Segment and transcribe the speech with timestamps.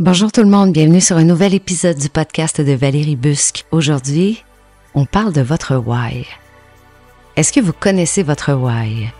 [0.00, 3.66] Bonjour tout le monde, bienvenue sur un nouvel épisode du podcast de Valérie Busque.
[3.70, 4.42] Aujourd'hui,
[4.94, 6.26] on parle de votre why.
[7.36, 9.10] Est-ce que vous connaissez votre why?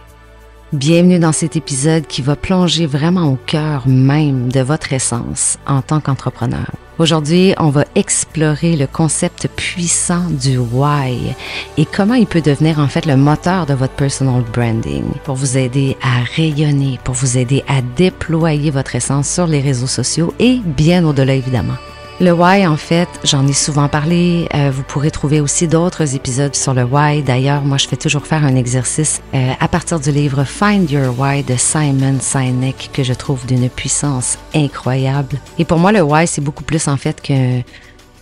[0.73, 5.83] Bienvenue dans cet épisode qui va plonger vraiment au cœur même de votre essence en
[5.83, 6.71] tant qu'entrepreneur.
[7.01, 11.35] Aujourd'hui, on va explorer le concept puissant du why
[11.77, 15.59] et comment il peut devenir en fait le moteur de votre personal branding pour vous
[15.59, 20.61] aider à rayonner, pour vous aider à déployer votre essence sur les réseaux sociaux et
[20.65, 21.79] bien au-delà évidemment.
[22.23, 24.47] Le why, en fait, j'en ai souvent parlé.
[24.55, 27.23] Euh, vous pourrez trouver aussi d'autres épisodes sur le why.
[27.23, 31.19] D'ailleurs, moi, je fais toujours faire un exercice euh, à partir du livre Find Your
[31.19, 35.39] Why de Simon Sinek que je trouve d'une puissance incroyable.
[35.59, 37.63] Et pour moi, le why, c'est beaucoup plus en fait que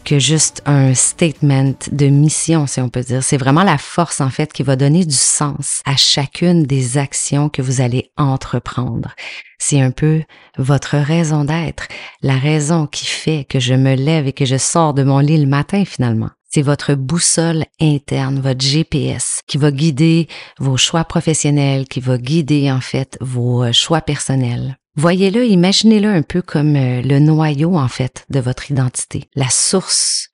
[0.09, 3.23] que juste un statement de mission, si on peut dire.
[3.23, 7.51] C'est vraiment la force, en fait, qui va donner du sens à chacune des actions
[7.51, 9.15] que vous allez entreprendre.
[9.59, 10.23] C'est un peu
[10.57, 11.89] votre raison d'être,
[12.23, 15.37] la raison qui fait que je me lève et que je sors de mon lit
[15.37, 16.31] le matin, finalement.
[16.49, 20.27] C'est votre boussole interne, votre GPS, qui va guider
[20.59, 24.78] vos choix professionnels, qui va guider, en fait, vos euh, choix personnels.
[24.99, 30.31] Voyez-le, imaginez-le un peu comme euh, le noyau, en fait, de votre identité, la source,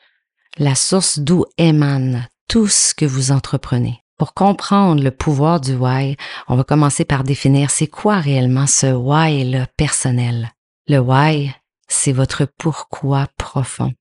[0.56, 4.00] la source d'où émane tout ce que vous entreprenez.
[4.16, 6.16] Pour comprendre le pouvoir du why,
[6.48, 10.50] on va commencer par définir c'est quoi réellement ce why-là personnel.
[10.88, 11.52] Le why,
[11.86, 13.92] c'est votre pourquoi profond,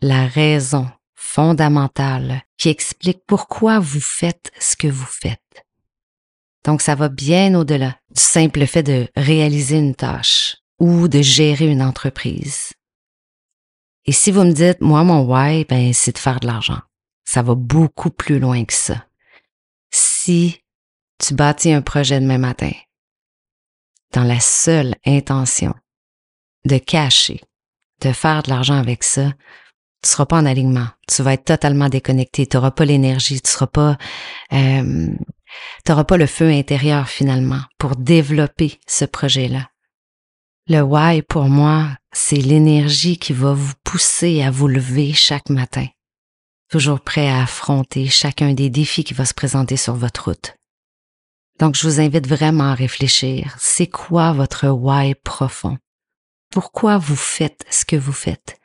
[0.00, 5.63] la raison fondamentale qui explique pourquoi vous faites ce que vous faites.
[6.64, 11.70] Donc, ça va bien au-delà du simple fait de réaliser une tâche ou de gérer
[11.70, 12.72] une entreprise.
[14.06, 16.80] Et si vous me dites, moi, mon why, ben, c'est de faire de l'argent.
[17.24, 19.06] Ça va beaucoup plus loin que ça.
[19.90, 20.62] Si
[21.18, 22.72] tu bâtis un projet demain matin
[24.12, 25.74] dans la seule intention
[26.64, 27.40] de cacher,
[28.00, 29.32] de faire de l'argent avec ça,
[30.02, 30.88] tu seras pas en alignement.
[31.08, 32.46] Tu vas être totalement déconnecté.
[32.46, 33.40] Tu n'auras pas l'énergie.
[33.40, 33.96] Tu seras pas
[34.52, 35.08] euh,
[35.84, 39.68] tu n'auras pas le feu intérieur finalement pour développer ce projet-là.
[40.66, 45.86] Le why pour moi, c'est l'énergie qui va vous pousser à vous lever chaque matin,
[46.70, 50.54] toujours prêt à affronter chacun des défis qui va se présenter sur votre route.
[51.60, 55.78] Donc je vous invite vraiment à réfléchir, c'est quoi votre why profond?
[56.50, 58.58] Pourquoi vous faites ce que vous faites?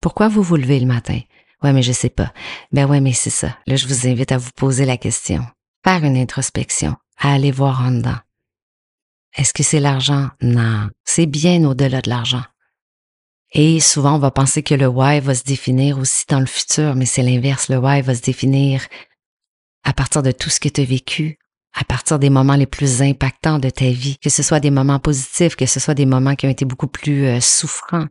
[0.00, 1.20] Pourquoi vous vous levez le matin?
[1.64, 2.32] Ouais, mais je sais pas.
[2.70, 3.56] Ben ouais, mais c'est ça.
[3.66, 5.44] Là, je vous invite à vous poser la question
[5.84, 8.18] faire une introspection, à aller voir en dedans.
[9.36, 10.30] Est-ce que c'est l'argent?
[10.40, 12.42] Non, c'est bien au-delà de l'argent.
[13.52, 16.94] Et souvent, on va penser que le why va se définir aussi dans le futur,
[16.94, 17.68] mais c'est l'inverse.
[17.68, 18.82] Le why va se définir
[19.84, 21.38] à partir de tout ce que tu as vécu,
[21.74, 24.98] à partir des moments les plus impactants de ta vie, que ce soit des moments
[24.98, 28.06] positifs, que ce soit des moments qui ont été beaucoup plus euh, souffrants.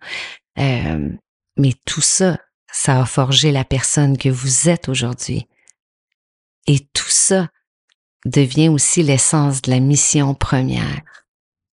[0.60, 1.10] Euh,
[1.58, 2.38] mais tout ça,
[2.74, 5.48] ça a forgé la personne que vous êtes aujourd'hui.
[6.68, 7.48] Et tout ça,
[8.26, 11.02] devient aussi l'essence de la mission première.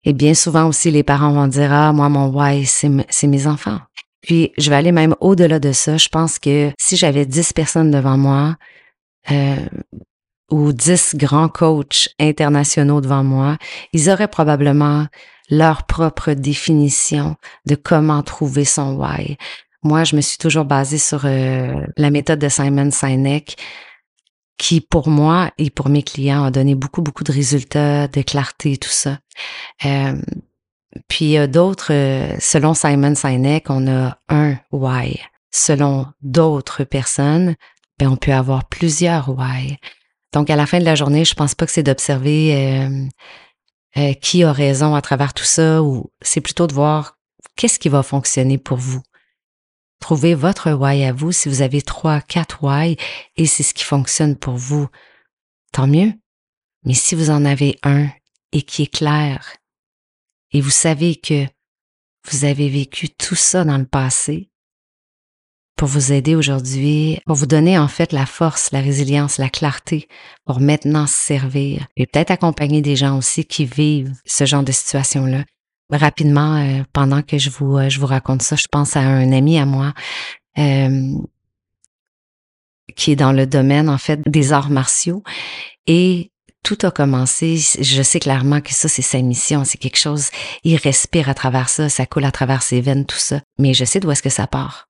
[0.03, 3.79] Et bien souvent aussi, les parents vont dire, ah, moi, mon why, c'est mes enfants.
[4.21, 5.97] Puis, je vais aller même au-delà de ça.
[5.97, 8.55] Je pense que si j'avais dix personnes devant moi,
[9.31, 9.57] euh,
[10.49, 13.57] ou dix grands coachs internationaux devant moi,
[13.91, 15.07] ils auraient probablement
[15.49, 19.37] leur propre définition de comment trouver son why.
[19.83, 23.57] Moi, je me suis toujours basée sur euh, la méthode de Simon Sinek,
[24.57, 28.77] qui pour moi et pour mes clients a donné beaucoup beaucoup de résultats, de clarté,
[28.77, 29.19] tout ça.
[29.85, 30.19] Euh,
[31.07, 35.19] puis d'autres, euh, selon Simon Sinek, on a un why.
[35.51, 37.55] Selon d'autres personnes,
[37.99, 39.77] ben on peut avoir plusieurs why.
[40.33, 42.87] Donc à la fin de la journée, je pense pas que c'est d'observer
[43.97, 47.17] euh, qui a raison à travers tout ça, ou c'est plutôt de voir
[47.55, 49.01] qu'est-ce qui va fonctionner pour vous.
[49.99, 51.31] Trouvez votre why à vous.
[51.31, 52.97] Si vous avez trois, quatre why
[53.35, 54.87] et c'est ce qui fonctionne pour vous,
[55.71, 56.13] tant mieux.
[56.83, 58.07] Mais si vous en avez un
[58.51, 59.57] et qui est clair
[60.51, 61.45] et vous savez que
[62.29, 64.49] vous avez vécu tout ça dans le passé
[65.75, 70.07] pour vous aider aujourd'hui, pour vous donner en fait la force, la résilience, la clarté
[70.45, 74.71] pour maintenant se servir et peut-être accompagner des gens aussi qui vivent ce genre de
[74.71, 75.43] situation-là
[75.89, 79.31] rapidement, euh, pendant que je vous, euh, je vous raconte ça, je pense à un
[79.31, 79.93] ami à moi
[80.57, 81.13] euh,
[82.95, 85.23] qui est dans le domaine, en fait, des arts martiaux.
[85.85, 86.31] Et
[86.63, 90.29] tout a commencé, je sais clairement que ça, c'est sa mission, c'est quelque chose,
[90.63, 93.41] il respire à travers ça, ça coule à travers ses veines, tout ça.
[93.57, 94.86] Mais je sais d'où est-ce que ça part.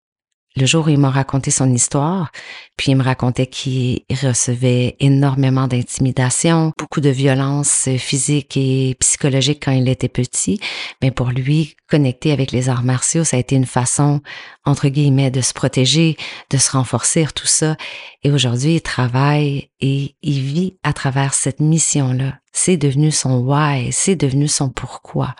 [0.57, 2.31] Le jour où il m'a raconté son histoire,
[2.77, 9.71] puis il me racontait qu'il recevait énormément d'intimidation, beaucoup de violence physique et psychologique quand
[9.71, 10.59] il était petit,
[11.01, 14.21] mais pour lui, connecter avec les arts martiaux, ça a été une façon,
[14.65, 16.17] entre guillemets, de se protéger,
[16.49, 17.77] de se renforcer, tout ça.
[18.23, 22.39] Et aujourd'hui, il travaille et il vit à travers cette mission-là.
[22.57, 25.35] C'est devenu son why, c'est devenu son pourquoi.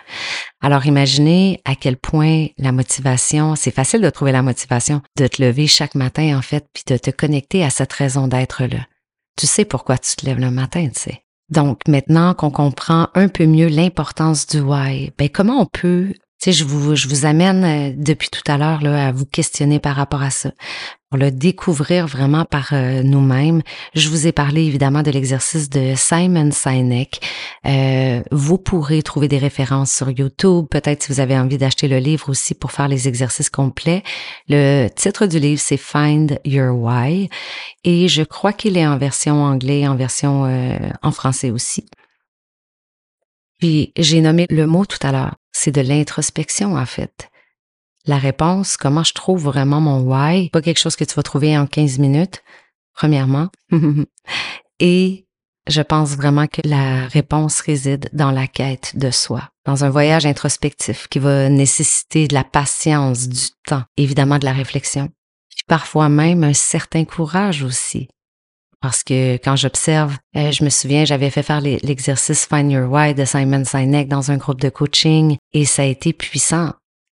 [0.61, 5.41] Alors imaginez à quel point la motivation, c'est facile de trouver la motivation, de te
[5.41, 8.85] lever chaque matin en fait, puis de te connecter à cette raison d'être là.
[9.35, 11.23] Tu sais pourquoi tu te lèves le matin, tu sais.
[11.49, 16.51] Donc maintenant qu'on comprend un peu mieux l'importance du why, ben comment on peut tu
[16.51, 19.79] sais, je vous, je vous amène euh, depuis tout à l'heure là, à vous questionner
[19.79, 20.51] par rapport à ça,
[21.09, 23.61] pour le découvrir vraiment par euh, nous-mêmes.
[23.93, 27.21] Je vous ai parlé évidemment de l'exercice de Simon Sinek.
[27.65, 30.65] Euh, vous pourrez trouver des références sur YouTube.
[30.69, 34.03] Peut-être si vous avez envie d'acheter le livre aussi pour faire les exercices complets.
[34.49, 37.29] Le titre du livre, c'est Find Your Why.
[37.83, 40.43] Et je crois qu'il est en version anglais, en version
[41.01, 41.85] en français aussi.
[43.59, 47.29] Puis j'ai nommé le mot tout à l'heure c'est de l'introspection en fait.
[48.07, 51.57] La réponse, comment je trouve vraiment mon why, pas quelque chose que tu vas trouver
[51.57, 52.41] en 15 minutes,
[52.93, 53.49] premièrement.
[54.79, 55.27] Et
[55.67, 60.25] je pense vraiment que la réponse réside dans la quête de soi, dans un voyage
[60.25, 65.09] introspectif qui va nécessiter de la patience, du temps, évidemment de la réflexion,
[65.49, 68.07] puis parfois même un certain courage aussi.
[68.79, 73.15] Parce que quand j'observe, euh, je me souviens, j'avais fait faire l'exercice Find Your Why
[73.15, 76.73] de Simon Sinek dans un groupe de coaching et ça a été puissant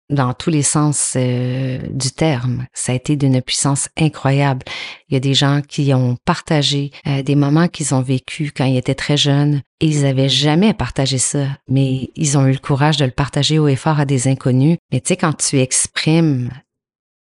[0.10, 2.66] dans tous les sens euh, du terme.
[2.74, 4.64] Ça a été d'une puissance incroyable.
[5.10, 8.66] Il y a des gens qui ont partagé euh, des moments qu'ils ont vécus quand
[8.66, 12.60] ils étaient très jeunes et ils avaient jamais partagé ça, mais ils ont eu le
[12.60, 14.78] courage de le partager haut et fort à des inconnus.
[14.92, 16.52] Mais tu sais, quand tu exprimes,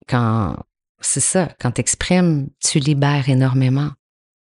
[0.08, 0.56] quand
[1.00, 3.90] c'est ça, quand tu exprimes, tu libères énormément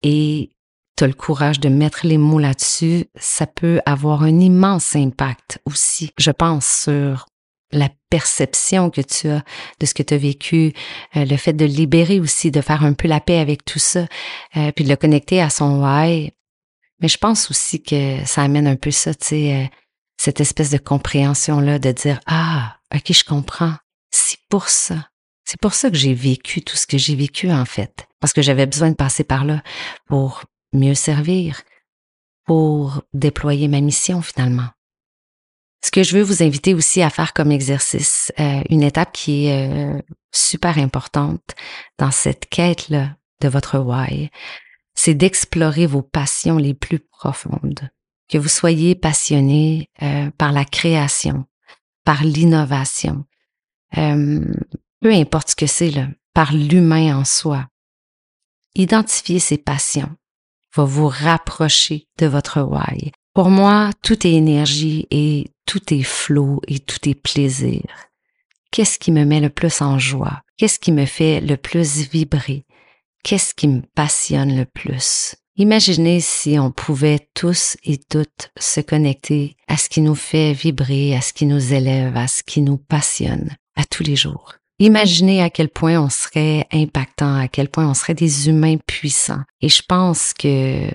[0.03, 0.49] et
[0.95, 5.59] tu as le courage de mettre les mots là-dessus, ça peut avoir un immense impact
[5.65, 7.25] aussi, je pense, sur
[7.73, 9.43] la perception que tu as
[9.79, 10.73] de ce que tu as vécu,
[11.15, 14.07] euh, le fait de libérer aussi, de faire un peu la paix avec tout ça,
[14.57, 16.31] euh, puis de le connecter à son why.
[16.99, 19.65] Mais je pense aussi que ça amène un peu ça, tu sais, euh,
[20.17, 23.73] cette espèce de compréhension-là, de dire, ah, ok, je comprends,
[24.11, 25.09] c'est pour ça.
[25.45, 28.41] C'est pour ça que j'ai vécu tout ce que j'ai vécu en fait, parce que
[28.41, 29.61] j'avais besoin de passer par là
[30.07, 31.61] pour mieux servir,
[32.45, 34.69] pour déployer ma mission finalement.
[35.83, 39.47] Ce que je veux vous inviter aussi à faire comme exercice, euh, une étape qui
[39.47, 40.01] est euh,
[40.31, 41.43] super importante
[41.99, 44.31] dans cette quête-là de votre why,
[44.95, 47.89] c'est d'explorer vos passions les plus profondes.
[48.29, 51.45] Que vous soyez passionné euh, par la création,
[52.05, 53.25] par l'innovation,
[53.93, 57.67] peu importe ce que c'est, là, par l'humain en soi.
[58.73, 60.09] Identifier ses passions
[60.75, 63.11] va vous rapprocher de votre why.
[63.33, 67.81] Pour moi, tout est énergie et tout est flot et tout est plaisir.
[68.69, 70.43] Qu'est-ce qui me met le plus en joie?
[70.55, 72.67] Qu'est-ce qui me fait le plus vibrer?
[73.23, 75.35] Qu'est-ce qui me passionne le plus?
[75.55, 81.15] Imaginez si on pouvait tous et toutes se connecter à ce qui nous fait vibrer,
[81.15, 84.53] à ce qui nous élève, à ce qui nous passionne, à tous les jours.
[84.77, 89.41] Imaginez à quel point on serait impactant, à quel point on serait des humains puissants.
[89.59, 90.87] Et je pense que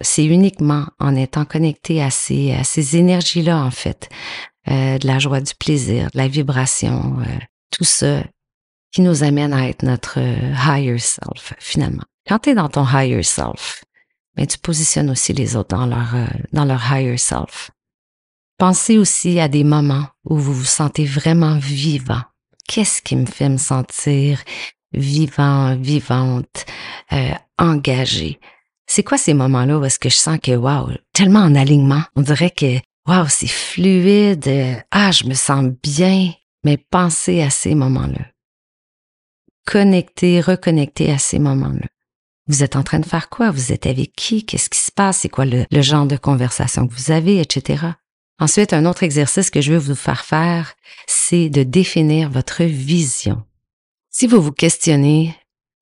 [0.00, 4.08] c'est uniquement en étant connecté à ces, à ces énergies-là, en fait,
[4.68, 7.38] euh, de la joie, du plaisir, de la vibration, euh,
[7.70, 8.22] tout ça
[8.92, 12.04] qui nous amène à être notre higher self, finalement.
[12.26, 13.84] Quand tu es dans ton higher self,
[14.36, 17.70] ben, tu positionnes aussi les autres dans leur, euh, dans leur higher self.
[18.58, 22.22] Pensez aussi à des moments où vous vous sentez vraiment vivant,
[22.68, 24.42] qu'est-ce qui me fait me sentir
[24.92, 26.66] vivant, vivante,
[27.12, 28.40] euh, engagée?
[28.86, 32.22] C'est quoi ces moments-là où est-ce que je sens que, wow, tellement en alignement, on
[32.22, 32.76] dirait que,
[33.06, 36.32] wow, c'est fluide, ah, je me sens bien,
[36.64, 38.26] mais pensez à ces moments-là.
[39.66, 41.86] Connectez, reconnectez à ces moments-là.
[42.48, 43.50] Vous êtes en train de faire quoi?
[43.50, 44.46] Vous êtes avec qui?
[44.46, 45.18] Qu'est-ce qui se passe?
[45.18, 47.86] C'est quoi le, le genre de conversation que vous avez, etc.
[48.38, 50.74] Ensuite, un autre exercice que je veux vous faire faire,
[51.08, 53.42] c'est de définir votre vision.
[54.10, 55.34] Si vous vous questionnez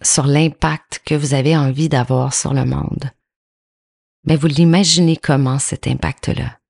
[0.02, 3.10] sur l'impact que vous avez envie d'avoir sur le monde,
[4.24, 6.60] mais vous l'imaginez comment cet impact-là?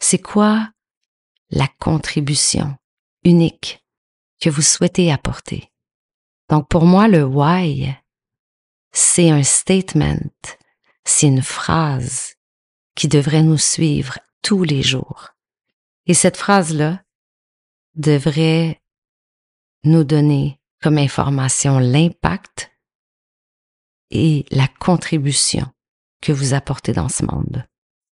[0.00, 0.70] C'est quoi
[1.50, 2.76] la contribution
[3.24, 3.84] unique
[4.40, 5.72] que vous souhaitez apporter?
[6.48, 7.94] Donc pour moi, le why,
[8.92, 10.30] c'est un statement,
[11.04, 12.34] c'est une phrase
[12.94, 15.30] qui devrait nous suivre tous les jours.
[16.06, 17.02] Et cette phrase-là
[17.94, 18.80] devrait
[19.84, 22.70] nous donner comme information l'impact
[24.10, 25.66] et la contribution
[26.22, 27.64] que vous apportez dans ce monde.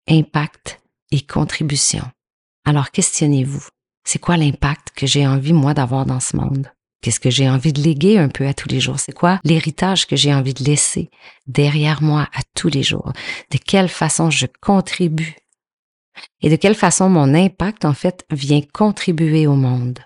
[0.09, 0.81] Impact
[1.11, 2.05] et contribution.
[2.65, 3.67] Alors questionnez-vous.
[4.05, 6.71] C'est quoi l'impact que j'ai envie, moi, d'avoir dans ce monde?
[7.03, 8.99] Qu'est-ce que j'ai envie de léguer un peu à tous les jours?
[8.99, 11.11] C'est quoi l'héritage que j'ai envie de laisser
[11.47, 13.13] derrière moi à tous les jours?
[13.51, 15.37] De quelle façon je contribue?
[16.41, 19.99] Et de quelle façon mon impact, en fait, vient contribuer au monde?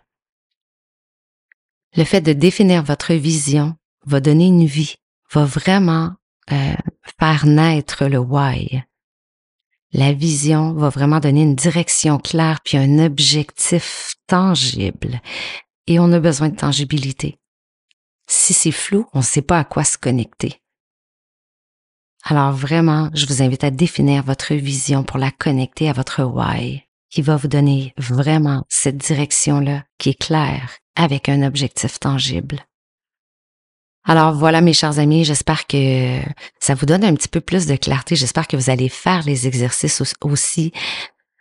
[1.97, 4.97] Le fait de définir votre vision va donner une vie,
[5.33, 6.13] va vraiment
[6.53, 6.75] euh,
[7.19, 8.83] faire naître le why.
[9.93, 15.21] La vision va vraiment donner une direction claire puis un objectif tangible.
[15.89, 17.39] Et on a besoin de tangibilité.
[18.29, 20.63] Si c'est flou, on ne sait pas à quoi se connecter.
[22.23, 26.85] Alors vraiment, je vous invite à définir votre vision pour la connecter à votre why,
[27.11, 32.65] qui va vous donner vraiment cette direction-là qui est claire avec un objectif tangible.
[34.05, 36.21] Alors voilà mes chers amis, j'espère que
[36.59, 38.17] ça vous donne un petit peu plus de clarté.
[38.17, 40.73] J'espère que vous allez faire les exercices aussi.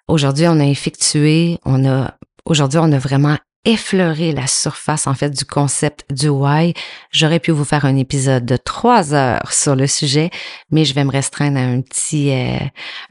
[0.07, 5.29] Aujourd'hui, on a effectué, on a aujourd'hui on a vraiment effleuré la surface en fait
[5.29, 6.73] du concept du why.
[7.11, 10.29] J'aurais pu vous faire un épisode de trois heures sur le sujet,
[10.71, 12.59] mais je vais me restreindre à un petit euh,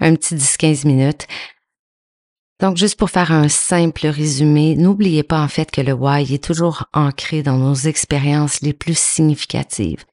[0.00, 1.26] un petit 10-15 minutes.
[2.60, 6.42] Donc, juste pour faire un simple résumé, n'oubliez pas en fait que le why est
[6.42, 10.04] toujours ancré dans nos expériences les plus significatives.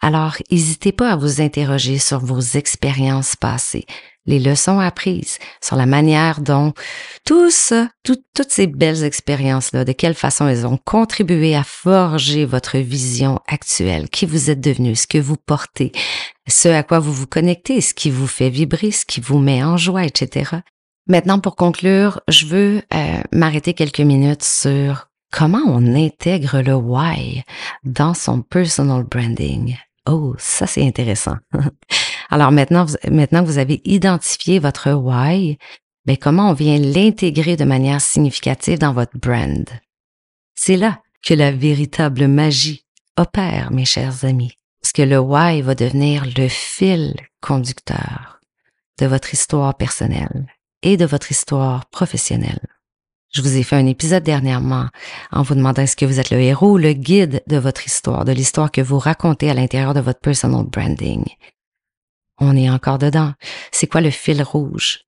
[0.00, 3.86] Alors, n'hésitez pas à vous interroger sur vos expériences passées,
[4.26, 6.72] les leçons apprises, sur la manière dont
[7.24, 12.78] tout ça, toutes ces belles expériences-là, de quelle façon elles ont contribué à forger votre
[12.78, 15.90] vision actuelle, qui vous êtes devenu, ce que vous portez,
[16.46, 19.64] ce à quoi vous vous connectez, ce qui vous fait vibrer, ce qui vous met
[19.64, 20.60] en joie, etc.
[21.08, 27.44] Maintenant, pour conclure, je veux euh, m'arrêter quelques minutes sur comment on intègre le why
[27.82, 29.76] dans son personal branding.
[30.06, 31.36] Oh, ça c'est intéressant.
[32.30, 35.56] Alors maintenant, maintenant que vous avez identifié votre why,
[36.06, 39.66] mais ben, comment on vient l'intégrer de manière significative dans votre brand?
[40.54, 42.84] C'est là que la véritable magie
[43.16, 44.52] opère, mes chers amis.
[44.82, 48.40] Parce que le why va devenir le fil conducteur
[48.98, 50.46] de votre histoire personnelle
[50.82, 52.60] et de votre histoire professionnelle.
[53.30, 54.88] Je vous ai fait un épisode dernièrement
[55.30, 58.24] en vous demandant est-ce que vous êtes le héros ou le guide de votre histoire,
[58.24, 61.24] de l'histoire que vous racontez à l'intérieur de votre personal branding.
[62.38, 63.34] On est encore dedans.
[63.70, 65.00] C'est quoi le fil rouge?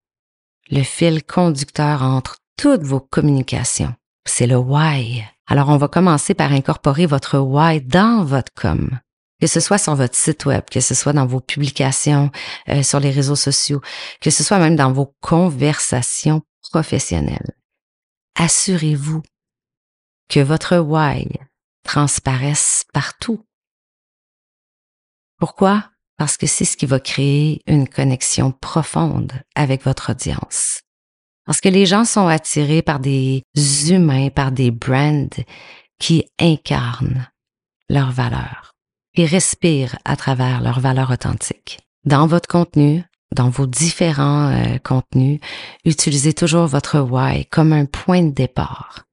[0.71, 3.95] Le fil conducteur entre toutes vos communications.
[4.27, 5.25] C'est le why.
[5.47, 9.01] Alors on va commencer par incorporer votre why dans votre com
[9.41, 12.31] que ce soit sur votre site web, que ce soit dans vos publications
[12.69, 13.81] euh, sur les réseaux sociaux,
[14.21, 17.55] que ce soit même dans vos conversations professionnelles.
[18.37, 19.23] Assurez-vous
[20.29, 21.27] que votre why
[21.85, 23.45] transparaisse partout.
[25.39, 25.91] Pourquoi?
[26.17, 30.83] Parce que c'est ce qui va créer une connexion profonde avec votre audience.
[31.47, 33.43] Parce que les gens sont attirés par des
[33.89, 35.29] humains, par des brands
[35.99, 37.27] qui incarnent
[37.89, 38.70] leurs valeurs
[39.15, 41.81] et respirent à travers leurs valeurs authentiques.
[42.05, 45.41] Dans votre contenu, dans vos différents euh, contenus,
[45.85, 49.07] utilisez toujours votre why comme un point de départ.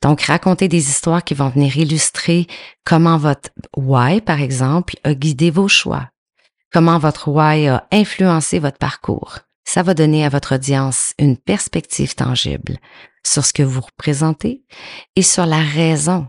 [0.00, 2.46] Donc, racontez des histoires qui vont venir illustrer
[2.84, 6.08] comment votre why, par exemple, a guidé vos choix,
[6.72, 9.40] comment votre why a influencé votre parcours.
[9.64, 12.78] Ça va donner à votre audience une perspective tangible
[13.26, 14.62] sur ce que vous représentez
[15.16, 16.28] et sur la raison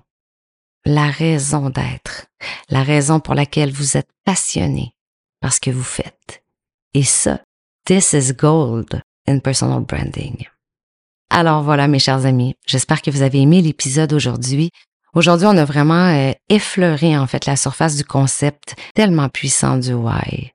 [0.86, 2.28] la raison d'être,
[2.70, 4.94] la raison pour laquelle vous êtes passionné
[5.42, 6.44] par ce que vous faites.
[6.94, 7.42] Et ça,
[7.86, 10.48] this is gold in personal branding.
[11.30, 14.72] Alors voilà, mes chers amis, j'espère que vous avez aimé l'épisode aujourd'hui.
[15.14, 19.94] Aujourd'hui, on a vraiment euh, effleuré en fait la surface du concept tellement puissant du
[19.94, 20.52] why.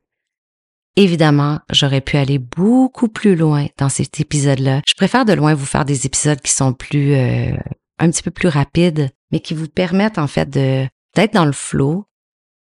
[0.97, 4.81] Évidemment, j'aurais pu aller beaucoup plus loin dans cet épisode-là.
[4.87, 7.57] Je préfère de loin vous faire des épisodes qui sont plus euh,
[7.99, 12.07] un petit peu plus rapides mais qui vous permettent en fait d'être dans le flot,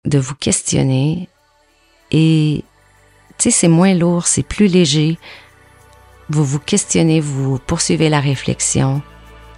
[0.05, 1.29] de vous questionner
[2.13, 2.63] et
[3.37, 5.19] tu sais c'est moins lourd, c'est plus léger.
[6.29, 9.03] Vous vous questionnez, vous poursuivez la réflexion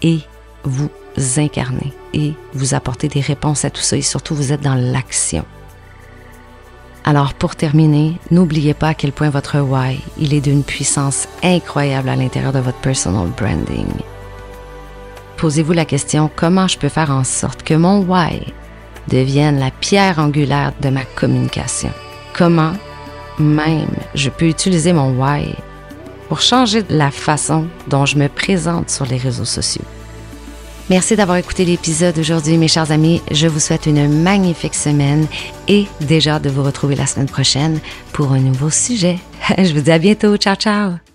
[0.00, 0.20] et
[0.62, 0.88] vous
[1.36, 5.44] incarnez et vous apportez des réponses à tout ça et surtout vous êtes dans l'action.
[7.04, 12.08] Alors pour terminer, n'oubliez pas à quel point votre why, il est d'une puissance incroyable
[12.08, 13.92] à l'intérieur de votre personal branding.
[15.36, 18.52] Posez-vous la question comment je peux faire en sorte que mon why
[19.08, 21.90] devienne la pierre angulaire de ma communication?
[22.32, 22.72] Comment
[23.38, 25.54] même je peux utiliser mon why
[26.28, 29.84] pour changer la façon dont je me présente sur les réseaux sociaux?
[30.90, 33.22] Merci d'avoir écouté l'épisode aujourd'hui, mes chers amis.
[33.30, 35.26] Je vous souhaite une magnifique semaine
[35.66, 37.80] et déjà de vous retrouver la semaine prochaine
[38.12, 39.18] pour un nouveau sujet.
[39.58, 40.36] Je vous dis à bientôt.
[40.36, 41.13] Ciao, ciao.